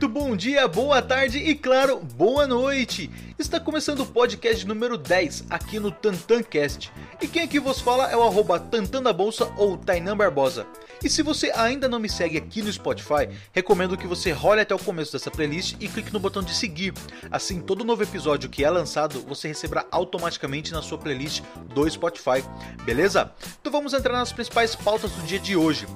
Muito 0.00 0.18
bom 0.18 0.34
dia, 0.34 0.66
boa 0.66 1.02
tarde 1.02 1.36
e, 1.36 1.54
claro, 1.54 2.00
boa 2.00 2.46
noite! 2.46 3.10
Está 3.38 3.60
começando 3.60 4.00
o 4.00 4.06
podcast 4.06 4.66
número 4.66 4.96
10 4.96 5.44
aqui 5.50 5.78
no 5.78 5.90
TantanCast. 5.90 6.90
E 7.20 7.28
quem 7.28 7.42
aqui 7.42 7.60
vos 7.60 7.80
fala 7.80 8.10
é 8.10 8.16
o 8.16 8.22
arroba 8.22 8.58
Tantan 8.58 9.02
da 9.02 9.12
Bolsa 9.12 9.52
ou 9.58 9.76
Tainan 9.76 10.16
Barbosa. 10.16 10.66
E 11.04 11.10
se 11.10 11.22
você 11.22 11.50
ainda 11.54 11.86
não 11.86 11.98
me 11.98 12.08
segue 12.08 12.38
aqui 12.38 12.62
no 12.62 12.72
Spotify, 12.72 13.28
recomendo 13.52 13.94
que 13.94 14.06
você 14.06 14.32
role 14.32 14.62
até 14.62 14.74
o 14.74 14.78
começo 14.78 15.12
dessa 15.12 15.30
playlist 15.30 15.76
e 15.78 15.86
clique 15.86 16.14
no 16.14 16.18
botão 16.18 16.42
de 16.42 16.54
seguir. 16.54 16.94
Assim, 17.30 17.60
todo 17.60 17.84
novo 17.84 18.02
episódio 18.02 18.48
que 18.48 18.64
é 18.64 18.70
lançado, 18.70 19.20
você 19.28 19.48
receberá 19.48 19.84
automaticamente 19.90 20.72
na 20.72 20.80
sua 20.80 20.96
playlist 20.96 21.42
do 21.74 21.90
Spotify, 21.90 22.42
beleza? 22.86 23.30
Então 23.60 23.70
vamos 23.70 23.92
entrar 23.92 24.14
nas 24.14 24.32
principais 24.32 24.74
pautas 24.74 25.10
do 25.10 25.22
dia 25.26 25.38
de 25.38 25.56
hoje. 25.56 25.86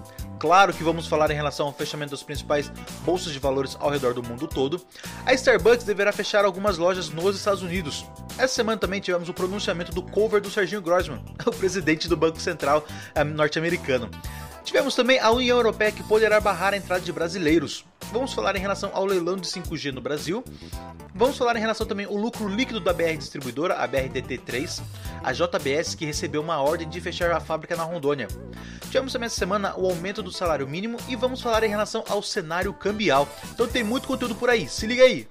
Claro 0.45 0.75
que 0.75 0.85
vamos 0.85 1.07
falar 1.07 1.31
em 1.31 1.35
relação 1.35 1.69
ao 1.69 1.73
fechamento 1.73 2.11
das 2.11 2.23
principais 2.23 2.71
bolsas 3.03 3.33
de 3.33 3.39
valores 3.39 3.79
ao 3.81 3.89
redor 3.89 4.13
do 4.13 4.23
mundo 4.23 4.47
todo. 4.47 4.79
A 5.25 5.33
Starbucks 5.33 5.87
deverá 5.87 6.13
fechar 6.13 6.45
algumas 6.45 6.77
lojas 6.77 7.09
nos 7.09 7.35
Estados 7.35 7.63
Unidos. 7.63 8.05
Essa 8.37 8.57
semana 8.57 8.77
também 8.77 9.01
tivemos 9.01 9.27
o 9.31 9.33
pronunciamento 9.33 9.91
do 9.91 10.03
cover 10.03 10.43
do 10.43 10.51
Serginho 10.51 10.83
Grossman, 10.83 11.25
o 11.47 11.51
presidente 11.51 12.11
do 12.11 12.15
Banco 12.15 12.39
Central 12.39 12.87
eh, 13.15 13.25
norte-americano. 13.25 14.11
Tivemos 14.65 14.95
também 14.95 15.19
a 15.19 15.31
União 15.31 15.57
Europeia 15.57 15.91
que 15.91 16.03
poderá 16.03 16.39
barrar 16.41 16.75
a 16.75 16.77
entrada 16.77 17.01
de 17.01 17.11
brasileiros. 17.11 17.87
Vamos 18.13 18.33
falar 18.33 18.57
em 18.57 18.61
relação 18.61 18.91
ao 18.93 19.05
leilão 19.05 19.37
de 19.37 19.47
5G 19.47 19.93
no 19.93 20.01
Brasil. 20.01 20.45
Vamos 21.15 21.37
falar 21.37 21.57
em 21.57 21.61
relação 21.61 21.87
também 21.87 22.07
ao 22.07 22.15
lucro 22.15 22.49
líquido 22.49 22.81
da 22.81 22.93
BR 22.93 23.17
Distribuidora, 23.17 23.75
a 23.75 23.89
BRDT3, 23.89 24.83
a 25.23 25.33
JBS 25.33 25.95
que 25.95 26.05
recebeu 26.05 26.41
uma 26.41 26.61
ordem 26.61 26.89
de 26.89 27.01
fechar 27.01 27.31
a 27.33 27.41
fábrica 27.41 27.77
na 27.77 27.85
Rondônia. 27.85 28.29
Tivemos 28.91 29.13
também 29.13 29.27
essa 29.27 29.37
semana 29.37 29.75
o 29.77 29.87
aumento 29.87 30.23
do 30.23 30.33
salário 30.33 30.67
mínimo 30.67 30.97
e 31.09 31.17
vamos 31.17 31.41
falar 31.41 31.65
em 31.65 31.69
relação 31.69 32.05
ao 32.09 32.23
cenário 32.23 32.73
cambial. 32.73 33.29
Então 33.53 33.67
tem 33.67 33.83
muito 33.83 34.07
conteúdo 34.09 34.35
por 34.35 34.49
aí, 34.51 34.69
se 34.69 34.87
liga 34.87 35.03
aí! 35.03 35.27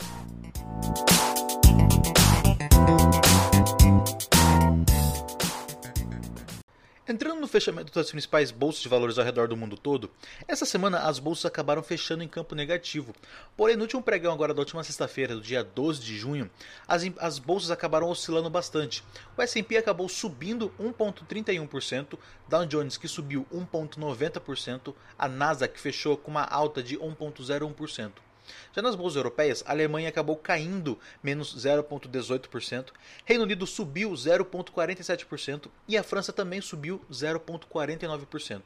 Entrando 7.13 7.39
no 7.39 7.47
fechamento 7.47 7.93
das 7.93 8.09
principais 8.09 8.49
bolsas 8.49 8.81
de 8.81 8.89
valores 8.89 9.19
ao 9.19 9.23
redor 9.23 9.47
do 9.47 9.55
mundo 9.55 9.77
todo, 9.77 10.09
essa 10.47 10.65
semana 10.65 10.97
as 11.01 11.19
bolsas 11.19 11.45
acabaram 11.45 11.83
fechando 11.83 12.23
em 12.23 12.27
campo 12.27 12.55
negativo. 12.55 13.13
Porém, 13.55 13.75
no 13.75 13.83
último 13.83 14.01
pregão 14.01 14.33
agora 14.33 14.51
da 14.51 14.61
última 14.61 14.83
sexta-feira, 14.83 15.35
do 15.35 15.41
dia 15.41 15.63
12 15.63 16.01
de 16.01 16.17
junho, 16.17 16.49
as, 16.87 17.03
as 17.19 17.37
bolsas 17.37 17.69
acabaram 17.69 18.09
oscilando 18.09 18.49
bastante. 18.49 19.03
O 19.37 19.41
S&P 19.43 19.77
acabou 19.77 20.09
subindo 20.09 20.73
1.31%, 20.79 22.17
Dow 22.49 22.65
Jones 22.65 22.97
que 22.97 23.07
subiu 23.07 23.45
1.90%, 23.53 24.95
a 25.15 25.27
Nasdaq 25.27 25.79
fechou 25.79 26.17
com 26.17 26.31
uma 26.31 26.45
alta 26.45 26.81
de 26.81 26.97
1.01%. 26.97 28.32
Já 28.75 28.81
nas 28.81 28.95
bolsas 28.95 29.17
europeias, 29.17 29.63
a 29.65 29.71
Alemanha 29.71 30.09
acabou 30.09 30.35
caindo 30.35 30.99
menos 31.21 31.55
0,18%, 31.55 32.91
Reino 33.25 33.43
Unido 33.43 33.65
subiu 33.65 34.11
0,47% 34.11 35.69
e 35.87 35.97
a 35.97 36.03
França 36.03 36.33
também 36.33 36.61
subiu 36.61 37.01
0,49%. 37.11 38.61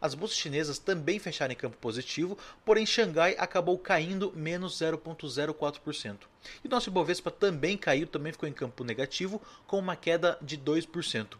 As 0.00 0.14
bolsas 0.14 0.36
chinesas 0.36 0.78
também 0.78 1.18
fecharam 1.18 1.52
em 1.52 1.56
campo 1.56 1.76
positivo, 1.76 2.38
porém 2.64 2.86
Xangai 2.86 3.34
acabou 3.38 3.78
caindo 3.78 4.32
menos 4.34 4.78
0,04%. 4.80 6.18
E 6.62 6.68
nosso 6.68 6.90
Ibovespa 6.90 7.30
também 7.30 7.76
caiu, 7.76 8.06
também 8.06 8.32
ficou 8.32 8.48
em 8.48 8.52
campo 8.52 8.84
negativo, 8.84 9.40
com 9.66 9.78
uma 9.78 9.96
queda 9.96 10.38
de 10.42 10.58
2%. 10.58 11.36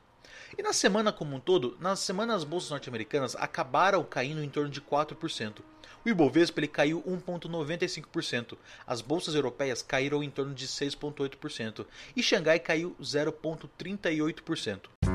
E 0.57 0.63
na 0.63 0.73
semana 0.73 1.13
como 1.13 1.37
um 1.37 1.41
todo, 1.41 1.77
na 1.81 1.97
semana 1.97 2.35
as 2.35 2.45
bolsas 2.45 2.71
norte-americanas 2.71 3.35
acabaram 3.37 4.05
caindo 4.05 4.43
em 4.43 4.49
torno 4.49 4.71
de 4.71 4.81
4%. 4.81 5.63
O 6.05 6.09
Ibovespa 6.09 6.61
ele 6.61 6.69
caiu 6.69 7.03
1,95%. 7.03 8.59
As 8.87 9.01
bolsas 9.01 9.35
europeias 9.35 9.83
caíram 9.83 10.23
em 10.23 10.29
torno 10.29 10.55
de 10.55 10.69
6,8%. 10.69 11.87
E 12.15 12.23
Xangai 12.23 12.59
caiu 12.59 12.95
0,38%. 13.01 15.14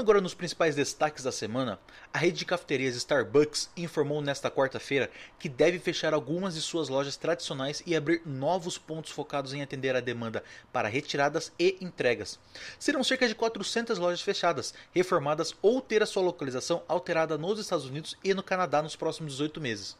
Agora 0.00 0.20
nos 0.20 0.32
principais 0.32 0.74
destaques 0.74 1.22
da 1.22 1.30
semana, 1.30 1.78
a 2.12 2.18
rede 2.18 2.38
de 2.38 2.44
cafeterias 2.46 2.96
Starbucks 2.96 3.68
informou 3.76 4.22
nesta 4.22 4.50
quarta-feira 4.50 5.10
que 5.38 5.46
deve 5.46 5.78
fechar 5.78 6.14
algumas 6.14 6.54
de 6.54 6.62
suas 6.62 6.88
lojas 6.88 7.18
tradicionais 7.18 7.82
e 7.86 7.94
abrir 7.94 8.22
novos 8.24 8.78
pontos 8.78 9.12
focados 9.12 9.52
em 9.52 9.60
atender 9.60 9.94
a 9.94 10.00
demanda 10.00 10.42
para 10.72 10.88
retiradas 10.88 11.52
e 11.58 11.76
entregas. 11.82 12.38
Serão 12.78 13.04
cerca 13.04 13.28
de 13.28 13.34
400 13.34 13.98
lojas 13.98 14.22
fechadas, 14.22 14.72
reformadas 14.90 15.54
ou 15.60 15.82
ter 15.82 16.02
a 16.02 16.06
sua 16.06 16.22
localização 16.22 16.82
alterada 16.88 17.36
nos 17.36 17.58
Estados 17.58 17.84
Unidos 17.84 18.16
e 18.24 18.32
no 18.32 18.42
Canadá 18.42 18.80
nos 18.80 18.96
próximos 18.96 19.32
18 19.32 19.60
meses. 19.60 19.96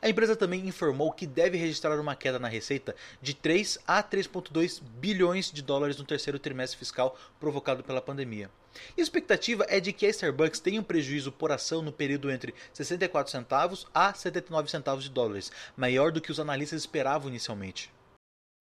A 0.00 0.08
empresa 0.08 0.36
também 0.36 0.66
informou 0.66 1.12
que 1.12 1.26
deve 1.26 1.56
registrar 1.56 1.98
uma 1.98 2.16
queda 2.16 2.38
na 2.38 2.48
receita 2.48 2.94
de 3.20 3.34
3 3.34 3.78
a 3.86 4.02
3,2 4.02 4.80
bilhões 4.82 5.50
de 5.50 5.62
dólares 5.62 5.96
no 5.96 6.04
terceiro 6.04 6.38
trimestre 6.38 6.78
fiscal 6.78 7.16
provocado 7.38 7.82
pela 7.82 8.00
pandemia. 8.00 8.50
E 8.96 9.00
a 9.00 9.02
expectativa 9.02 9.66
é 9.68 9.80
de 9.80 9.92
que 9.92 10.06
a 10.06 10.10
Starbucks 10.10 10.60
tenha 10.60 10.80
um 10.80 10.84
prejuízo 10.84 11.32
por 11.32 11.50
ação 11.50 11.82
no 11.82 11.92
período 11.92 12.30
entre 12.30 12.54
64 12.72 13.30
centavos 13.30 13.86
a 13.94 14.14
79 14.14 14.70
centavos 14.70 15.04
de 15.04 15.10
dólares, 15.10 15.50
maior 15.76 16.12
do 16.12 16.20
que 16.20 16.30
os 16.30 16.40
analistas 16.40 16.80
esperavam 16.80 17.28
inicialmente. 17.28 17.90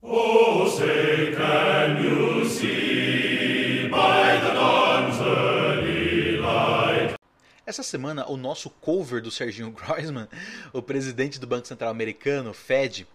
Oh, 0.02 0.66
say, 0.68 1.36
Essa 7.70 7.84
semana, 7.84 8.28
o 8.28 8.36
nosso 8.36 8.68
cover 8.68 9.22
do 9.22 9.30
Serginho 9.30 9.70
Groisman, 9.80 10.28
o 10.74 10.82
presidente 10.82 11.40
do 11.40 11.46
Banco 11.46 11.68
Central 11.68 11.92
Americano, 11.92 12.52
Fed, 12.52 13.06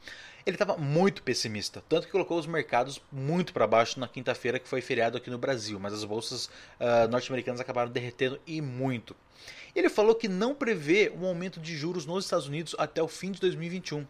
ele 0.47 0.55
estava 0.55 0.77
muito 0.77 1.25
pessimista, 1.25 1.83
tanto 1.89 2.07
que 2.07 2.13
colocou 2.13 2.39
os 2.39 2.47
mercados 2.47 3.03
muito 3.11 3.53
para 3.53 3.67
baixo 3.67 3.99
na 3.99 4.07
quinta-feira, 4.07 4.61
que 4.61 4.69
foi 4.69 4.81
feriado 4.81 5.17
aqui 5.17 5.29
no 5.29 5.39
Brasil, 5.39 5.81
mas 5.81 5.93
as 5.93 6.05
bolsas 6.05 6.47
uh, 6.79 7.09
norte-americanas 7.11 7.61
acabaram 7.61 7.91
derretendo 7.91 8.41
e 8.47 8.61
muito. 8.61 9.17
Ele 9.75 9.91
falou 9.91 10.15
que 10.15 10.29
não 10.29 10.55
prevê 10.55 11.13
um 11.21 11.27
aumento 11.27 11.59
de 11.59 11.77
juros 11.77 12.07
nos 12.07 12.25
Estados 12.25 12.47
Unidos 12.47 12.77
até 12.79 13.03
o 13.03 13.09
fim 13.09 13.33
de 13.33 13.41
2021. 13.41 14.07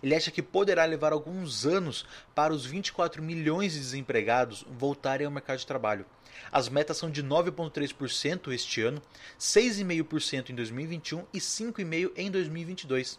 Ele 0.00 0.14
acha 0.14 0.30
que 0.30 0.40
poderá 0.40 0.84
levar 0.84 1.12
alguns 1.12 1.66
anos 1.66 2.06
para 2.32 2.52
os 2.52 2.64
24 2.64 3.20
milhões 3.20 3.72
de 3.72 3.80
desempregados 3.80 4.64
voltarem 4.70 5.26
ao 5.26 5.32
mercado 5.32 5.58
de 5.58 5.66
trabalho. 5.66 6.06
As 6.52 6.68
metas 6.68 6.96
são 6.96 7.10
de 7.10 7.22
9,3% 7.22 8.52
este 8.52 8.82
ano, 8.82 9.00
6,5% 9.38 10.50
em 10.50 10.54
2021 10.54 11.24
e 11.32 11.38
5,5% 11.38 12.12
em 12.16 12.30
2022. 12.30 13.18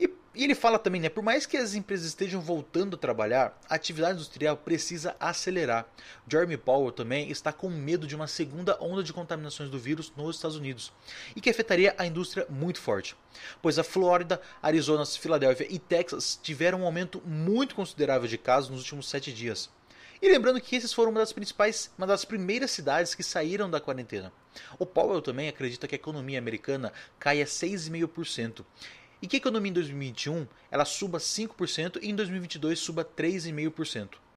E, 0.00 0.08
e, 0.34 0.44
ele 0.44 0.54
fala 0.54 0.78
também, 0.78 1.00
né, 1.00 1.08
por 1.08 1.24
mais 1.24 1.44
que 1.44 1.56
as 1.56 1.74
empresas 1.74 2.06
estejam 2.06 2.40
voltando 2.40 2.94
a 2.94 2.98
trabalhar, 2.98 3.58
a 3.68 3.74
atividade 3.74 4.14
industrial 4.14 4.56
precisa 4.56 5.16
acelerar. 5.18 5.86
Jeremy 6.30 6.56
Powell 6.56 6.92
também 6.92 7.30
está 7.30 7.52
com 7.52 7.68
medo 7.68 8.06
de 8.06 8.14
uma 8.14 8.28
segunda 8.28 8.80
onda 8.80 9.02
de 9.02 9.12
contaminações 9.12 9.68
do 9.68 9.78
vírus 9.78 10.12
nos 10.16 10.36
Estados 10.36 10.56
Unidos 10.56 10.92
e 11.34 11.40
que 11.40 11.50
afetaria 11.50 11.94
a 11.98 12.06
indústria 12.06 12.46
muito 12.48 12.80
forte, 12.80 13.16
pois 13.60 13.78
a 13.78 13.84
Flórida, 13.84 14.40
Arizona, 14.62 15.04
Filadélfia 15.04 15.66
e 15.68 15.78
Texas 15.78 16.38
tiveram 16.40 16.82
um 16.82 16.86
aumento 16.86 17.20
muito 17.26 17.74
considerável 17.74 18.28
de 18.28 18.38
casos 18.38 18.70
nos 18.70 18.80
últimos 18.80 19.08
sete 19.08 19.32
dias. 19.32 19.68
E 20.20 20.28
lembrando 20.28 20.60
que 20.60 20.74
esses 20.74 20.92
foram 20.92 21.10
uma 21.10 21.20
das 21.20 21.32
principais, 21.32 21.90
uma 21.96 22.06
das 22.06 22.24
primeiras 22.24 22.70
cidades 22.70 23.14
que 23.14 23.22
saíram 23.22 23.70
da 23.70 23.80
quarentena. 23.80 24.32
O 24.78 24.84
Powell 24.84 25.22
também 25.22 25.48
acredita 25.48 25.86
que 25.86 25.94
a 25.94 25.96
economia 25.96 26.38
americana 26.38 26.92
caia 27.18 27.44
6,5% 27.44 28.64
e 29.22 29.26
que 29.26 29.36
a 29.36 29.38
economia 29.38 29.70
em 29.70 29.74
2021 29.74 30.46
ela 30.70 30.84
suba 30.84 31.18
5% 31.18 31.98
e 32.02 32.10
em 32.10 32.14
2022 32.14 32.78
suba 32.78 33.04
3,5%. 33.04 34.27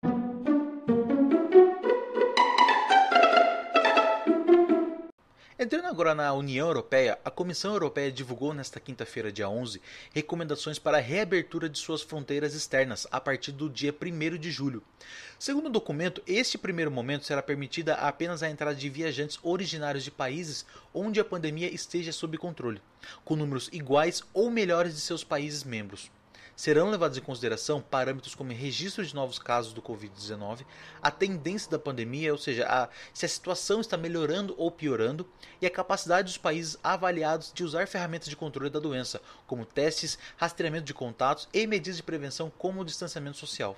Entrando 5.64 5.86
agora 5.86 6.16
na 6.16 6.34
União 6.34 6.66
Europeia, 6.66 7.20
a 7.24 7.30
Comissão 7.30 7.74
Europeia 7.74 8.12
divulgou 8.12 8.52
nesta 8.52 8.80
quinta-feira, 8.80 9.32
dia 9.32 9.48
11, 9.48 9.80
recomendações 10.12 10.80
para 10.80 10.98
a 10.98 11.00
reabertura 11.00 11.70
de 11.70 11.78
suas 11.78 12.02
fronteiras 12.02 12.56
externas 12.56 13.06
a 13.12 13.22
partir 13.22 13.52
do 13.52 13.70
dia 13.70 13.94
1 13.94 14.40
de 14.40 14.50
julho. 14.50 14.82
Segundo 15.38 15.68
o 15.68 15.72
documento, 15.72 16.24
este 16.26 16.58
primeiro 16.58 16.90
momento 16.90 17.28
será 17.28 17.44
permitida 17.44 17.94
apenas 17.94 18.42
a 18.42 18.50
entrada 18.50 18.74
de 18.74 18.90
viajantes 18.90 19.38
originários 19.44 20.04
de 20.04 20.10
países 20.10 20.66
onde 20.92 21.20
a 21.20 21.24
pandemia 21.24 21.72
esteja 21.72 22.12
sob 22.12 22.40
controle, 22.40 22.82
com 23.24 23.36
números 23.36 23.70
iguais 23.72 24.24
ou 24.34 24.50
melhores 24.50 24.96
de 24.96 25.02
seus 25.02 25.24
países 25.24 25.64
membros. 25.64 26.10
Serão 26.62 26.92
levados 26.92 27.18
em 27.18 27.22
consideração 27.22 27.82
parâmetros 27.82 28.36
como 28.36 28.52
registro 28.52 29.04
de 29.04 29.16
novos 29.16 29.40
casos 29.40 29.74
do 29.74 29.82
Covid-19, 29.82 30.64
a 31.02 31.10
tendência 31.10 31.72
da 31.72 31.80
pandemia, 31.80 32.32
ou 32.32 32.38
seja, 32.38 32.68
a, 32.68 32.88
se 33.12 33.26
a 33.26 33.30
situação 33.30 33.82
está 33.82 33.98
melhorando 33.98 34.54
ou 34.60 34.70
piorando, 34.70 35.28
e 35.60 35.66
a 35.66 35.72
capacidade 35.72 36.28
dos 36.28 36.38
países 36.38 36.78
avaliados 36.84 37.52
de 37.52 37.64
usar 37.64 37.88
ferramentas 37.88 38.30
de 38.30 38.36
controle 38.36 38.70
da 38.70 38.80
doença, 38.80 39.20
como 39.48 39.66
testes, 39.66 40.20
rastreamento 40.38 40.86
de 40.86 40.94
contatos 40.94 41.50
e 41.52 41.66
medidas 41.66 41.98
de 41.98 42.04
prevenção 42.04 42.52
como 42.60 42.82
o 42.82 42.86
distanciamento 42.86 43.38
social. 43.38 43.76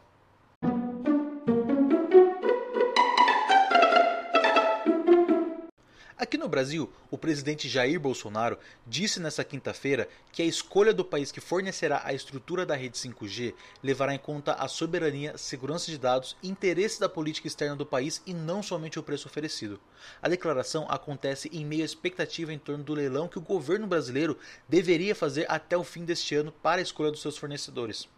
No 6.43 6.49
Brasil, 6.49 6.91
o 7.09 7.17
presidente 7.17 7.69
Jair 7.69 7.97
Bolsonaro 7.97 8.59
disse 8.85 9.17
nesta 9.17 9.45
quinta-feira 9.45 10.09
que 10.29 10.41
a 10.41 10.45
escolha 10.45 10.93
do 10.93 11.05
país 11.05 11.31
que 11.31 11.39
fornecerá 11.39 12.01
a 12.03 12.13
estrutura 12.13 12.65
da 12.65 12.75
rede 12.75 12.97
5G 12.97 13.53
levará 13.81 14.13
em 14.13 14.19
conta 14.19 14.51
a 14.53 14.67
soberania, 14.67 15.37
segurança 15.37 15.89
de 15.89 15.97
dados, 15.97 16.35
interesse 16.43 16.99
da 16.99 17.07
política 17.07 17.47
externa 17.47 17.77
do 17.77 17.85
país 17.85 18.21
e 18.25 18.33
não 18.33 18.61
somente 18.61 18.99
o 18.99 19.03
preço 19.03 19.29
oferecido. 19.29 19.79
A 20.21 20.27
declaração 20.27 20.85
acontece 20.89 21.49
em 21.53 21.65
meio 21.65 21.83
à 21.83 21.85
expectativa 21.85 22.51
em 22.51 22.59
torno 22.59 22.83
do 22.83 22.93
leilão 22.93 23.29
que 23.29 23.39
o 23.39 23.41
governo 23.41 23.87
brasileiro 23.87 24.37
deveria 24.67 25.15
fazer 25.15 25.45
até 25.49 25.77
o 25.77 25.83
fim 25.83 26.03
deste 26.03 26.35
ano 26.35 26.51
para 26.51 26.81
a 26.81 26.83
escolha 26.83 27.11
dos 27.11 27.21
seus 27.21 27.37
fornecedores. 27.37 28.09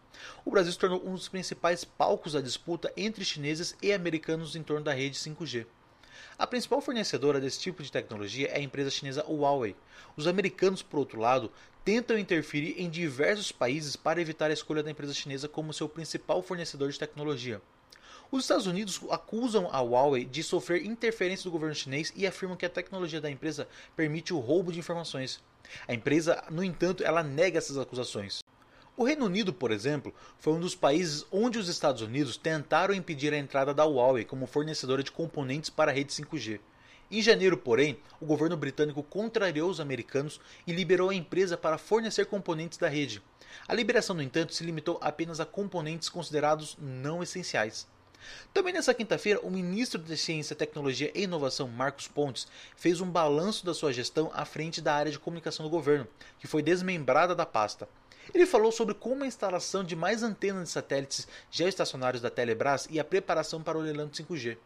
O 0.43 0.49
Brasil 0.49 0.71
se 0.71 0.79
tornou 0.79 1.05
um 1.05 1.13
dos 1.13 1.29
principais 1.29 1.83
palcos 1.83 2.33
da 2.33 2.41
disputa 2.41 2.91
entre 2.97 3.23
chineses 3.23 3.75
e 3.83 3.93
americanos 3.93 4.55
em 4.55 4.63
torno 4.63 4.83
da 4.83 4.93
rede 4.93 5.15
5G. 5.15 5.67
A 6.37 6.45
principal 6.45 6.81
fornecedora 6.81 7.39
desse 7.39 7.59
tipo 7.59 7.81
de 7.81 7.91
tecnologia 7.91 8.49
é 8.49 8.57
a 8.57 8.61
empresa 8.61 8.89
chinesa 8.89 9.25
Huawei. 9.27 9.75
Os 10.15 10.27
americanos, 10.27 10.81
por 10.81 10.99
outro 10.99 11.19
lado, 11.19 11.51
tentam 11.83 12.17
interferir 12.17 12.75
em 12.77 12.89
diversos 12.89 13.51
países 13.51 13.95
para 13.95 14.21
evitar 14.21 14.49
a 14.49 14.53
escolha 14.53 14.83
da 14.83 14.91
empresa 14.91 15.13
chinesa 15.13 15.47
como 15.47 15.73
seu 15.73 15.87
principal 15.87 16.41
fornecedor 16.41 16.89
de 16.91 16.99
tecnologia. 16.99 17.61
Os 18.31 18.43
Estados 18.43 18.65
Unidos 18.65 18.99
acusam 19.11 19.69
a 19.71 19.79
Huawei 19.81 20.25
de 20.25 20.43
sofrer 20.43 20.85
interferência 20.85 21.43
do 21.43 21.51
governo 21.51 21.75
chinês 21.75 22.11
e 22.15 22.25
afirmam 22.25 22.57
que 22.57 22.65
a 22.65 22.69
tecnologia 22.69 23.21
da 23.21 23.29
empresa 23.29 23.67
permite 23.95 24.33
o 24.33 24.39
roubo 24.39 24.71
de 24.71 24.79
informações. 24.79 25.41
A 25.87 25.93
empresa, 25.93 26.43
no 26.49 26.63
entanto, 26.63 27.03
ela 27.03 27.23
nega 27.23 27.57
essas 27.57 27.77
acusações. 27.77 28.44
O 28.97 29.03
Reino 29.03 29.25
Unido, 29.25 29.51
por 29.51 29.71
exemplo, 29.71 30.13
foi 30.39 30.53
um 30.53 30.59
dos 30.59 30.73
países 30.73 31.25
onde 31.29 31.59
os 31.59 31.67
Estados 31.67 32.01
Unidos 32.01 32.37
tentaram 32.37 32.93
impedir 32.93 33.33
a 33.33 33.37
entrada 33.37 33.73
da 33.73 33.83
Huawei 33.83 34.23
como 34.23 34.47
fornecedora 34.47 35.03
de 35.03 35.11
componentes 35.11 35.69
para 35.69 35.91
a 35.91 35.93
rede 35.93 36.13
5G. 36.13 36.61
Em 37.11 37.21
janeiro, 37.21 37.57
porém, 37.57 37.99
o 38.21 38.25
governo 38.25 38.55
britânico 38.55 39.03
contrariou 39.03 39.69
os 39.69 39.81
americanos 39.81 40.39
e 40.65 40.71
liberou 40.71 41.09
a 41.09 41.15
empresa 41.15 41.57
para 41.57 41.77
fornecer 41.77 42.25
componentes 42.27 42.77
da 42.77 42.87
rede. 42.87 43.21
A 43.67 43.73
liberação, 43.73 44.15
no 44.15 44.23
entanto, 44.23 44.53
se 44.53 44.63
limitou 44.63 44.97
apenas 45.01 45.41
a 45.41 45.45
componentes 45.45 46.07
considerados 46.07 46.77
não 46.79 47.21
essenciais. 47.21 47.85
Também 48.53 48.73
nessa 48.73 48.93
quinta-feira, 48.93 49.39
o 49.41 49.49
ministro 49.49 50.01
de 50.01 50.15
Ciência, 50.17 50.55
Tecnologia 50.55 51.11
e 51.13 51.23
Inovação, 51.23 51.67
Marcos 51.67 52.07
Pontes, 52.07 52.47
fez 52.75 53.01
um 53.01 53.09
balanço 53.09 53.65
da 53.65 53.73
sua 53.73 53.91
gestão 53.91 54.31
à 54.33 54.45
frente 54.45 54.81
da 54.81 54.93
área 54.95 55.11
de 55.11 55.19
comunicação 55.19 55.65
do 55.65 55.69
governo, 55.69 56.07
que 56.39 56.47
foi 56.47 56.61
desmembrada 56.61 57.35
da 57.35 57.45
pasta. 57.45 57.87
Ele 58.33 58.45
falou 58.45 58.71
sobre 58.71 58.93
como 58.93 59.23
a 59.23 59.27
instalação 59.27 59.83
de 59.83 59.95
mais 59.95 60.23
antenas 60.23 60.63
de 60.63 60.69
satélites 60.69 61.27
geoestacionários 61.51 62.21
da 62.21 62.29
Telebrás 62.29 62.87
e 62.89 62.99
a 62.99 63.03
preparação 63.03 63.61
para 63.61 63.77
o 63.77 63.81
leilão 63.81 64.07
de 64.07 64.23
5G. 64.23 64.57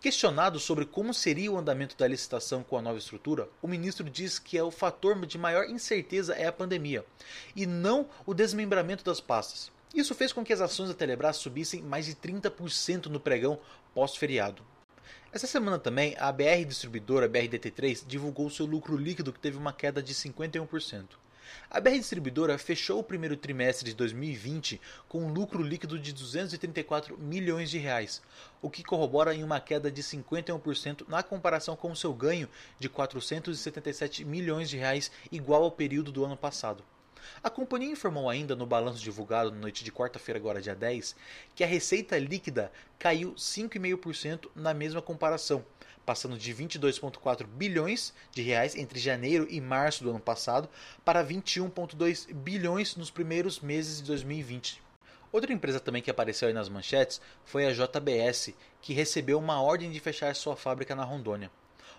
Questionado 0.00 0.60
sobre 0.60 0.84
como 0.84 1.12
seria 1.12 1.50
o 1.50 1.56
andamento 1.58 1.96
da 1.96 2.06
licitação 2.06 2.62
com 2.62 2.78
a 2.78 2.82
nova 2.82 2.98
estrutura, 2.98 3.48
o 3.60 3.66
ministro 3.66 4.08
diz 4.08 4.38
que 4.38 4.56
é 4.56 4.62
o 4.62 4.70
fator 4.70 5.26
de 5.26 5.36
maior 5.36 5.68
incerteza 5.68 6.34
é 6.34 6.46
a 6.46 6.52
pandemia, 6.52 7.04
e 7.56 7.66
não 7.66 8.08
o 8.24 8.32
desmembramento 8.32 9.02
das 9.02 9.20
pastas. 9.20 9.72
Isso 9.94 10.14
fez 10.14 10.32
com 10.32 10.44
que 10.44 10.52
as 10.52 10.60
ações 10.60 10.88
da 10.88 10.94
Telebrás 10.94 11.36
subissem 11.36 11.82
mais 11.82 12.06
de 12.06 12.14
30% 12.14 13.06
no 13.06 13.18
pregão 13.18 13.58
pós-feriado. 13.94 14.62
Essa 15.32 15.46
semana 15.46 15.78
também, 15.78 16.16
a 16.18 16.30
BR 16.30 16.64
Distribuidora 16.66 17.28
BRDT3 17.28 18.04
divulgou 18.06 18.50
seu 18.50 18.66
lucro 18.66 18.96
líquido 18.96 19.32
que 19.32 19.40
teve 19.40 19.56
uma 19.56 19.72
queda 19.72 20.02
de 20.02 20.14
51%. 20.14 21.04
A 21.70 21.80
BR 21.80 21.92
Distribuidora 21.92 22.58
fechou 22.58 22.98
o 22.98 23.04
primeiro 23.04 23.36
trimestre 23.36 23.90
de 23.90 23.96
2020 23.96 24.80
com 25.08 25.24
um 25.24 25.32
lucro 25.32 25.62
líquido 25.62 25.98
de 25.98 26.12
234 26.12 27.18
milhões 27.18 27.70
de 27.70 27.78
reais, 27.78 28.22
o 28.60 28.68
que 28.68 28.84
corrobora 28.84 29.34
em 29.34 29.42
uma 29.42 29.60
queda 29.60 29.90
de 29.90 30.02
51% 30.02 31.08
na 31.08 31.22
comparação 31.22 31.76
com 31.76 31.90
o 31.90 31.96
seu 31.96 32.12
ganho 32.12 32.48
de 32.78 32.88
477 32.88 34.24
milhões 34.24 34.68
de 34.68 34.76
reais 34.76 35.10
igual 35.32 35.62
ao 35.62 35.70
período 35.70 36.12
do 36.12 36.24
ano 36.24 36.36
passado. 36.36 36.84
A 37.42 37.50
companhia 37.50 37.90
informou 37.90 38.28
ainda 38.28 38.56
no 38.56 38.66
balanço 38.66 39.02
divulgado 39.02 39.50
na 39.50 39.58
noite 39.58 39.84
de 39.84 39.92
quarta-feira, 39.92 40.38
agora 40.38 40.60
dia 40.60 40.74
10, 40.74 41.14
que 41.54 41.62
a 41.62 41.66
receita 41.66 42.18
líquida 42.18 42.72
caiu 42.98 43.34
5,5% 43.34 44.50
na 44.54 44.74
mesma 44.74 45.00
comparação, 45.00 45.64
passando 46.04 46.38
de 46.38 46.54
22,4 46.54 47.46
bilhões 47.46 48.14
de 48.32 48.42
reais 48.42 48.74
entre 48.74 48.98
janeiro 48.98 49.46
e 49.50 49.60
março 49.60 50.02
do 50.02 50.10
ano 50.10 50.20
passado 50.20 50.68
para 51.04 51.24
21,2 51.24 52.32
bilhões 52.32 52.96
nos 52.96 53.10
primeiros 53.10 53.60
meses 53.60 53.98
de 53.98 54.04
2020. 54.04 54.82
Outra 55.30 55.52
empresa 55.52 55.78
também 55.78 56.00
que 56.00 56.10
apareceu 56.10 56.48
aí 56.48 56.54
nas 56.54 56.70
manchetes 56.70 57.20
foi 57.44 57.66
a 57.66 57.72
JBS, 57.72 58.54
que 58.80 58.94
recebeu 58.94 59.38
uma 59.38 59.60
ordem 59.60 59.90
de 59.90 60.00
fechar 60.00 60.34
sua 60.34 60.56
fábrica 60.56 60.94
na 60.94 61.04
Rondônia. 61.04 61.50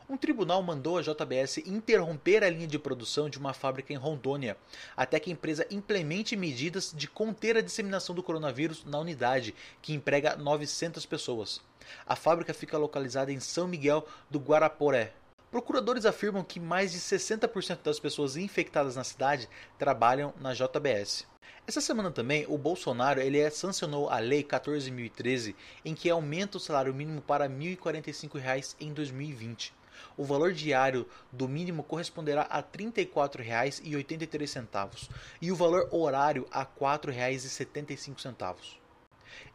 Um 0.09 0.17
tribunal 0.17 0.63
mandou 0.63 0.97
a 0.97 1.03
JBS 1.03 1.59
interromper 1.67 2.43
a 2.43 2.49
linha 2.49 2.65
de 2.65 2.79
produção 2.79 3.29
de 3.29 3.37
uma 3.37 3.53
fábrica 3.53 3.93
em 3.93 3.95
Rondônia, 3.95 4.57
até 4.97 5.19
que 5.19 5.29
a 5.29 5.33
empresa 5.33 5.67
implemente 5.69 6.35
medidas 6.35 6.91
de 6.97 7.07
conter 7.07 7.55
a 7.55 7.61
disseminação 7.61 8.15
do 8.15 8.23
coronavírus 8.23 8.83
na 8.83 8.97
unidade, 8.97 9.53
que 9.83 9.93
emprega 9.93 10.35
900 10.35 11.05
pessoas. 11.05 11.61
A 12.07 12.15
fábrica 12.15 12.55
fica 12.55 12.75
localizada 12.75 13.31
em 13.31 13.39
São 13.39 13.67
Miguel 13.67 14.03
do 14.31 14.39
Guaraporé. 14.39 15.13
Procuradores 15.51 16.07
afirmam 16.07 16.43
que 16.43 16.59
mais 16.59 16.91
de 16.91 16.97
60% 16.97 17.83
das 17.83 17.99
pessoas 17.99 18.35
infectadas 18.35 18.95
na 18.95 19.03
cidade 19.03 19.47
trabalham 19.77 20.33
na 20.41 20.55
JBS. 20.55 21.27
Essa 21.67 21.81
semana 21.81 22.09
também, 22.09 22.47
o 22.49 22.57
Bolsonaro 22.57 23.21
ele 23.21 23.47
sancionou 23.51 24.09
a 24.09 24.17
Lei 24.17 24.43
14.013, 24.43 25.53
em 25.85 25.93
que 25.93 26.09
aumenta 26.09 26.57
o 26.57 26.59
salário 26.59 26.95
mínimo 26.95 27.21
para 27.21 27.45
R$ 27.45 27.53
1.045 27.53 28.75
em 28.79 28.91
2020. 28.91 29.77
O 30.19 30.23
valor 30.25 30.51
diário 30.51 31.07
do 31.31 31.47
mínimo 31.47 31.81
corresponderá 31.81 32.45
a 32.49 32.57
R$ 32.57 32.65
34,83 32.77 35.09
e 35.41 35.49
o 35.49 35.55
valor 35.55 35.87
horário 35.93 36.45
a 36.51 36.59
R$ 36.59 36.67
4,75. 36.77 38.57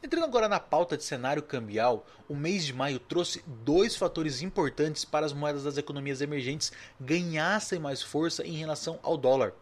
Entrando 0.02 0.24
agora 0.24 0.48
na 0.48 0.58
pauta 0.58 0.96
de 0.96 1.04
cenário 1.04 1.42
cambial, 1.42 2.06
o 2.26 2.34
mês 2.34 2.64
de 2.64 2.72
maio 2.72 2.98
trouxe 2.98 3.44
dois 3.46 3.94
fatores 3.94 4.40
importantes 4.40 5.04
para 5.04 5.26
as 5.26 5.34
moedas 5.34 5.64
das 5.64 5.76
economias 5.76 6.22
emergentes 6.22 6.72
ganhassem 6.98 7.78
mais 7.78 8.00
força 8.00 8.42
em 8.42 8.56
relação 8.56 8.98
ao 9.02 9.18
dólar. 9.18 9.52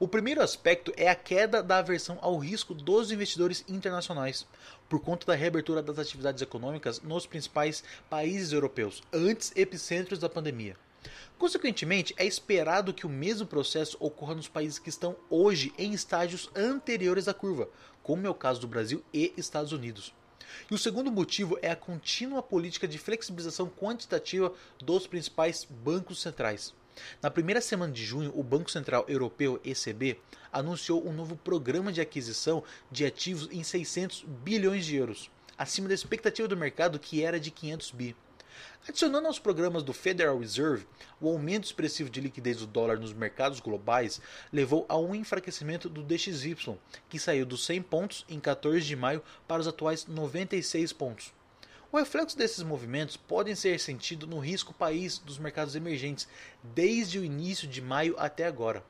O 0.00 0.08
primeiro 0.08 0.42
aspecto 0.42 0.92
é 0.96 1.08
a 1.08 1.14
queda 1.14 1.62
da 1.62 1.78
aversão 1.78 2.18
ao 2.22 2.38
risco 2.38 2.74
dos 2.74 3.12
investidores 3.12 3.64
internacionais, 3.68 4.48
por 4.90 5.00
conta 5.00 5.24
da 5.24 5.36
reabertura 5.36 5.80
das 5.80 6.00
atividades 6.00 6.42
econômicas 6.42 7.00
nos 7.00 7.24
principais 7.24 7.84
países 8.10 8.52
europeus, 8.52 9.04
antes 9.12 9.52
epicentros 9.54 10.18
da 10.18 10.28
pandemia. 10.28 10.76
Consequentemente, 11.38 12.12
é 12.18 12.26
esperado 12.26 12.92
que 12.92 13.06
o 13.06 13.08
mesmo 13.08 13.46
processo 13.46 13.96
ocorra 14.00 14.34
nos 14.34 14.48
países 14.48 14.80
que 14.80 14.88
estão 14.88 15.16
hoje 15.30 15.72
em 15.78 15.92
estágios 15.92 16.50
anteriores 16.56 17.28
à 17.28 17.32
curva, 17.32 17.68
como 18.02 18.26
é 18.26 18.30
o 18.30 18.34
caso 18.34 18.60
do 18.60 18.66
Brasil 18.66 19.02
e 19.14 19.32
Estados 19.36 19.72
Unidos. 19.72 20.12
E 20.68 20.74
o 20.74 20.78
segundo 20.78 21.10
motivo 21.12 21.56
é 21.62 21.70
a 21.70 21.76
contínua 21.76 22.42
política 22.42 22.88
de 22.88 22.98
flexibilização 22.98 23.70
quantitativa 23.70 24.52
dos 24.80 25.06
principais 25.06 25.64
bancos 25.64 26.20
centrais. 26.20 26.74
Na 27.22 27.30
primeira 27.30 27.60
semana 27.60 27.92
de 27.92 28.04
junho, 28.04 28.32
o 28.34 28.42
Banco 28.42 28.70
Central 28.70 29.04
Europeu, 29.08 29.60
ECB, 29.64 30.20
anunciou 30.52 31.06
um 31.06 31.12
novo 31.12 31.36
programa 31.36 31.92
de 31.92 32.00
aquisição 32.00 32.62
de 32.90 33.04
ativos 33.04 33.48
em 33.50 33.62
600 33.62 34.24
bilhões 34.42 34.84
de 34.84 34.96
euros, 34.96 35.30
acima 35.56 35.88
da 35.88 35.94
expectativa 35.94 36.48
do 36.48 36.56
mercado 36.56 36.98
que 36.98 37.22
era 37.22 37.38
de 37.38 37.50
500 37.50 37.90
bi. 37.92 38.16
Adicionando 38.88 39.26
aos 39.26 39.38
programas 39.38 39.82
do 39.82 39.92
Federal 39.92 40.38
Reserve, 40.38 40.86
o 41.20 41.28
aumento 41.28 41.64
expressivo 41.64 42.10
de 42.10 42.20
liquidez 42.20 42.58
do 42.58 42.66
dólar 42.66 42.98
nos 42.98 43.12
mercados 43.12 43.60
globais 43.60 44.20
levou 44.52 44.86
a 44.88 44.98
um 44.98 45.14
enfraquecimento 45.14 45.88
do 45.88 46.02
DXY, 46.02 46.56
que 47.08 47.18
saiu 47.18 47.46
dos 47.46 47.64
100 47.64 47.82
pontos 47.82 48.24
em 48.28 48.40
14 48.40 48.84
de 48.84 48.96
maio 48.96 49.22
para 49.46 49.60
os 49.60 49.68
atuais 49.68 50.06
96 50.06 50.92
pontos. 50.92 51.32
O 51.92 51.98
reflexo 51.98 52.38
desses 52.38 52.62
movimentos 52.62 53.16
podem 53.16 53.56
ser 53.56 53.80
sentido 53.80 54.24
no 54.24 54.38
risco 54.38 54.72
país 54.72 55.18
dos 55.18 55.38
mercados 55.38 55.74
emergentes 55.74 56.28
desde 56.62 57.18
o 57.18 57.24
início 57.24 57.66
de 57.66 57.82
maio 57.82 58.14
até 58.16 58.46
agora. 58.46 58.84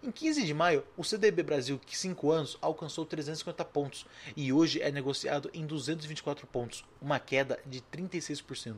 Em 0.00 0.12
15 0.12 0.44
de 0.44 0.54
maio, 0.54 0.84
o 0.96 1.02
CDB 1.02 1.42
Brasil, 1.42 1.80
que 1.84 1.98
5 1.98 2.30
anos, 2.30 2.56
alcançou 2.60 3.04
350 3.04 3.64
pontos 3.64 4.06
e 4.36 4.52
hoje 4.52 4.80
é 4.80 4.92
negociado 4.92 5.50
em 5.52 5.66
224 5.66 6.46
pontos, 6.46 6.84
uma 7.02 7.18
queda 7.18 7.58
de 7.66 7.80
36%. 7.80 8.76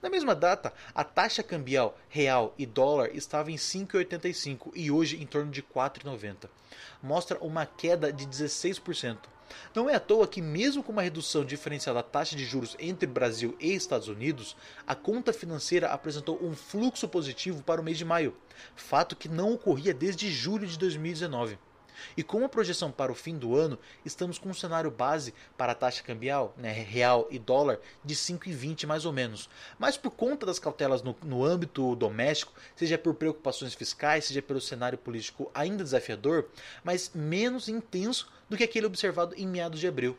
Na 0.00 0.08
mesma 0.08 0.34
data, 0.34 0.72
a 0.94 1.04
taxa 1.04 1.42
cambial 1.42 1.98
real 2.08 2.54
e 2.56 2.64
dólar 2.64 3.10
estava 3.14 3.50
em 3.50 3.56
5,85 3.56 4.72
e 4.74 4.90
hoje 4.90 5.22
em 5.22 5.26
torno 5.26 5.50
de 5.50 5.62
4,90. 5.62 6.48
Mostra 7.02 7.38
uma 7.40 7.66
queda 7.66 8.10
de 8.10 8.26
16%. 8.26 9.35
Não 9.74 9.88
é 9.88 9.94
à 9.94 10.00
toa 10.00 10.26
que, 10.26 10.40
mesmo 10.40 10.82
com 10.82 10.92
uma 10.92 11.02
redução 11.02 11.44
diferencial 11.44 11.94
da 11.94 12.02
taxa 12.02 12.36
de 12.36 12.44
juros 12.44 12.76
entre 12.78 13.06
Brasil 13.06 13.56
e 13.60 13.74
Estados 13.74 14.08
Unidos, 14.08 14.56
a 14.86 14.94
conta 14.94 15.32
financeira 15.32 15.88
apresentou 15.88 16.38
um 16.42 16.54
fluxo 16.54 17.08
positivo 17.08 17.62
para 17.62 17.80
o 17.80 17.84
mês 17.84 17.98
de 17.98 18.04
maio, 18.04 18.36
fato 18.74 19.16
que 19.16 19.28
não 19.28 19.52
ocorria 19.52 19.94
desde 19.94 20.30
julho 20.30 20.66
de 20.66 20.78
2019. 20.78 21.58
E 22.16 22.22
com 22.22 22.44
a 22.44 22.48
projeção 22.48 22.90
para 22.90 23.12
o 23.12 23.14
fim 23.14 23.36
do 23.36 23.56
ano, 23.56 23.78
estamos 24.04 24.38
com 24.38 24.48
um 24.48 24.54
cenário 24.54 24.90
base 24.90 25.32
para 25.56 25.72
a 25.72 25.74
taxa 25.74 26.02
cambial, 26.02 26.54
né, 26.56 26.72
real 26.72 27.26
e 27.30 27.38
dólar, 27.38 27.78
de 28.04 28.14
5,20 28.14 28.86
mais 28.86 29.04
ou 29.04 29.12
menos. 29.12 29.48
Mas 29.78 29.96
por 29.96 30.10
conta 30.10 30.46
das 30.46 30.58
cautelas 30.58 31.02
no, 31.02 31.16
no 31.22 31.44
âmbito 31.44 31.94
doméstico, 31.96 32.52
seja 32.74 32.98
por 32.98 33.14
preocupações 33.14 33.74
fiscais, 33.74 34.24
seja 34.26 34.42
pelo 34.42 34.60
cenário 34.60 34.98
político 34.98 35.50
ainda 35.54 35.84
desafiador, 35.84 36.46
mas 36.82 37.10
menos 37.14 37.68
intenso 37.68 38.28
do 38.48 38.56
que 38.56 38.64
aquele 38.64 38.86
observado 38.86 39.34
em 39.36 39.46
meados 39.46 39.80
de 39.80 39.88
abril. 39.88 40.16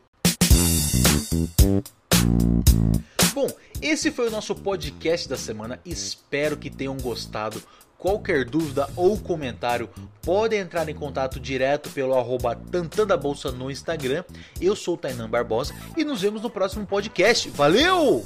Bom, 3.33 3.47
esse 3.81 4.09
foi 4.09 4.27
o 4.27 4.31
nosso 4.31 4.55
podcast 4.55 5.29
da 5.29 5.37
semana. 5.37 5.79
Espero 5.85 6.57
que 6.57 6.71
tenham 6.71 6.97
gostado. 6.97 7.61
Qualquer 7.97 8.45
dúvida 8.45 8.87
ou 8.95 9.17
comentário, 9.17 9.89
podem 10.21 10.59
entrar 10.59 10.87
em 10.87 10.93
contato 10.93 11.39
direto 11.39 11.89
pelo 11.89 12.13
arroba 12.13 12.55
Tantanda 12.55 13.17
Bolsa 13.17 13.51
no 13.51 13.71
Instagram. 13.71 14.23
Eu 14.61 14.75
sou 14.75 14.93
o 14.93 14.97
Tainan 14.97 15.29
Barbosa 15.29 15.73
e 15.95 16.03
nos 16.03 16.21
vemos 16.21 16.41
no 16.41 16.49
próximo 16.49 16.85
podcast. 16.85 17.49
Valeu! 17.49 18.23